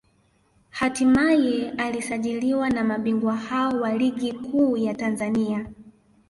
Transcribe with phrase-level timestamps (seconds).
[0.69, 5.67] hatimaye alisajiliwa na mabingwa hao wa Ligi Kuu ya Tanzania